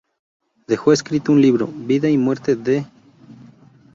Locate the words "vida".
1.71-2.09